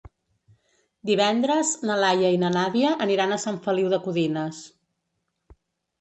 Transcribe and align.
Divendres 1.09 1.73
na 1.89 1.99
Laia 2.03 2.33
i 2.37 2.41
na 2.45 2.51
Nàdia 2.57 2.97
aniran 3.07 3.35
a 3.37 3.41
Sant 3.47 3.63
Feliu 3.67 3.93
de 3.95 4.01
Codines. 4.07 4.67